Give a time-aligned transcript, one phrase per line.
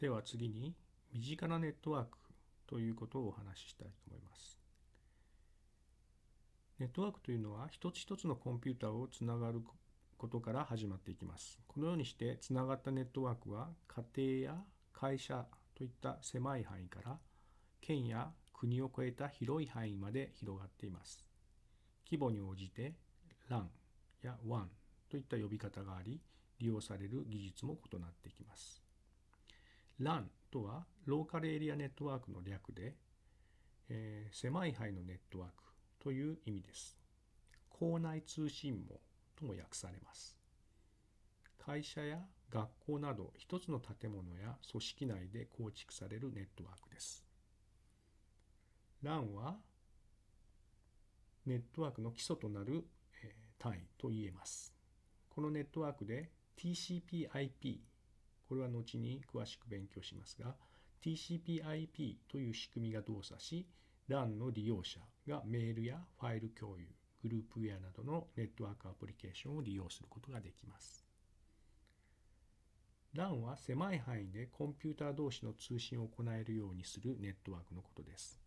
[0.00, 0.74] では次に
[1.12, 2.18] 身近なネットワーク
[2.66, 4.60] ということをお話ししたいと思います。
[6.78, 9.62] ネットワークというのは一つ一つのコンピューターをつながる
[10.18, 11.58] ことから始まっていきます。
[11.66, 13.70] このようにしてつながったネットワークは
[14.14, 17.18] 家庭や会社といった狭い範囲から
[17.80, 21.26] 県や国を超えた広い範囲まで広がっています。
[22.06, 22.94] 規模に応じて
[23.48, 23.68] LAN
[24.22, 24.66] や WAN
[25.08, 26.20] といった呼び方があり
[26.58, 28.85] 利用される技術も異なってきます。
[30.00, 32.94] LAN とはローカルエリアネットワークの略で、
[33.88, 35.54] えー、狭い範囲のネットワーク
[36.00, 36.98] という意味です。
[37.70, 39.00] 校内通信網
[39.36, 40.36] とも訳されます。
[41.58, 42.18] 会社や
[42.50, 47.24] 学校など一つの建物や組織内で構築されるネットワークです。
[49.02, 49.56] LAN は
[51.46, 52.84] ネットワークの基礎となる
[53.58, 54.74] 単位と言えます。
[55.30, 57.80] このネットワークで TCP/IP
[58.48, 60.54] これは後に詳しく勉強しますが
[61.02, 63.66] TCP/IP という仕組みが動作し
[64.08, 66.86] LAN の利用者がメールやファイル共有
[67.22, 71.04] グループウェアなどのネットワークアプリケーションを利用することができます。
[73.14, 78.46] LAN は狭い範囲でコンピューター同士の通信を行えるようにするネットワークのことです。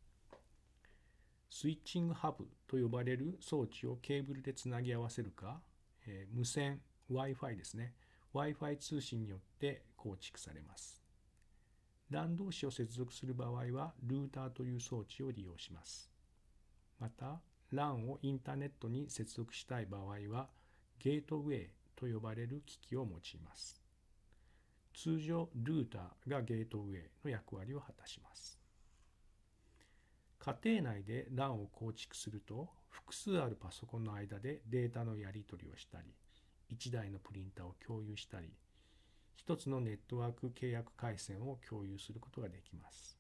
[1.49, 5.61] スイッチングハブと呼ばれる装置をケーブルでつなぎ合わせるか、
[6.05, 6.79] えー、無線
[7.11, 7.95] Wi-Fi ですね
[8.35, 11.01] Wi-Fi 通信によって構築されます。
[12.09, 16.09] LAN 同士を接続する場合はルーターという装置を利用します。
[16.99, 20.47] また LAN をインターネットに接続したい場合は
[20.99, 23.09] ゲートウェイと呼ばれる機器を用い
[23.43, 23.81] ます。
[24.95, 28.59] 通常ルーターがゲートウェイの役割を果たします。
[30.39, 36.15] 家庭内で LAN を構築すると複数あるパソコンの間でデータのやり取りをしたり
[36.71, 38.53] 1台のプリンターを共有したり
[39.47, 43.17] 1つのネットワーク契約回線を共有することができます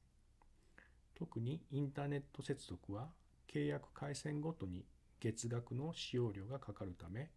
[1.15, 3.09] 特にインターネット接続は
[3.51, 4.85] 契約回線ごとに
[5.19, 7.29] 月額の使用料がかかるため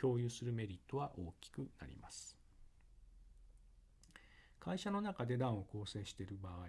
[0.00, 2.36] 共有するメリットは大きくなります
[4.60, 6.68] 会社の中で LAN を構成している場合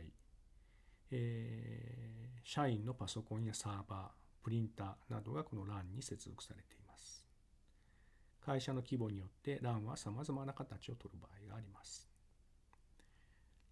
[1.12, 7.15] えー、社員のパソコンやサーバー、プリンターなどがこの LAN に接続されています。
[8.45, 12.07] 会社の規模によって LAN は様々な形をとる場合があります。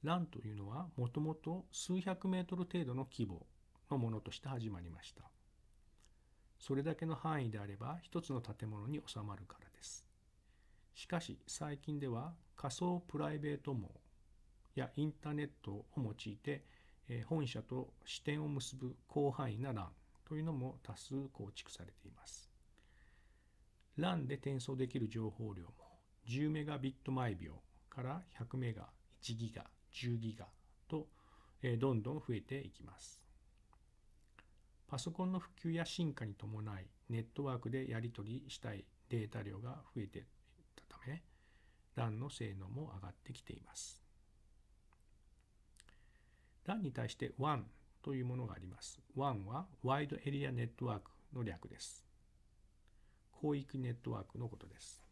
[0.04, 3.46] LAN というのはもともと数百メートル程度の規模
[3.92, 5.30] のものとして始まりました。
[6.60, 10.06] それだけの範囲であれば一つの建物に収まるからです。
[10.96, 13.92] しかし最近では仮想プライベート網
[14.76, 16.64] やインターネットを用いて
[17.28, 19.86] 本社と支店を結ぶ広範囲な LAN
[20.26, 22.53] というのも多数構築されています。
[23.98, 25.72] LAN で転送できる情報量も
[26.28, 28.90] 10メガビット毎秒から100メガ、
[29.22, 30.48] 1ギガ、10ギガ
[30.88, 31.08] と
[31.80, 33.22] どんどん増えていきます。
[34.88, 40.26] パソコンの普及や進化に伴いネットワークでやり取りしたいデータ量が増えていっ
[40.88, 41.24] たため
[41.96, 44.04] LAN の性能も上がってきています。
[46.66, 47.64] LAN に対して WAN
[48.02, 49.00] というものがあります。
[49.16, 52.06] WAN はワイドエリアネットワークの略です。
[53.44, 55.04] 広域ネットワークのことです。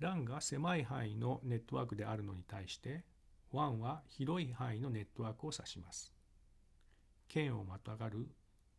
[0.00, 3.04] LAN が狭い範囲のネットワークであるのに対して
[3.52, 6.12] WAN は広い範囲のネットワークを指します。
[7.28, 8.26] 県をまたがる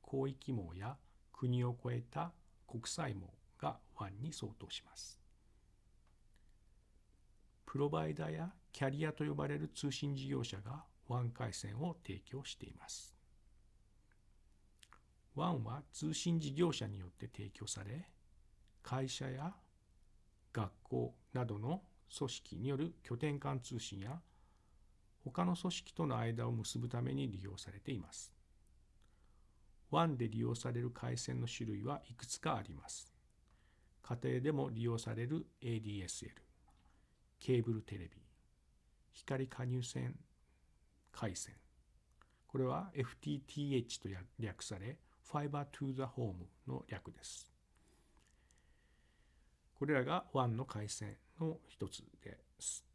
[0.05, 0.97] 広域網や
[1.31, 2.33] 国を越えた
[2.67, 5.17] 国際網が WAN に相当します。
[7.65, 13.15] プロバイダやキャリアと呼ばれる通信事業者が WAN 回線を提供しています。
[15.35, 18.07] WAN は通信事業者によって提供され、
[18.81, 19.53] 会社や
[20.51, 21.81] 学校などの
[22.15, 24.19] 組織による拠点間通信や
[25.23, 28.33] 他の組織との間を結ぶために利用されています。
[29.91, 33.11] WAN で利用される回線の種類はいくつかあります。
[34.03, 36.31] 家庭でも利用される ADSL、
[37.39, 38.23] ケーブルテレビ、
[39.13, 40.15] 光加入線
[41.11, 41.53] 回線
[42.47, 44.09] これは FTTH と
[44.39, 44.97] 略され
[45.31, 46.33] Fiber to the Home
[46.67, 47.51] の略です。
[49.75, 52.85] これらが WAN の回線の一つです。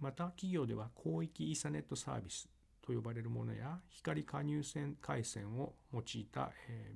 [0.00, 2.48] また企業では広域イーサネットサービス
[2.80, 6.50] と呼ばれるものや光加入線回線を用いた、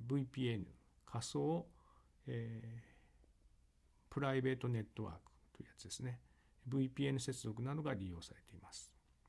[0.07, 0.63] VPN
[1.05, 1.65] 仮想、
[2.27, 5.19] えー、プライベートネットワーク
[5.55, 6.19] というやつですね。
[6.69, 8.96] VPN 接続などが利用されています。